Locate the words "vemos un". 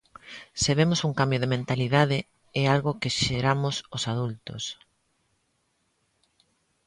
0.79-1.13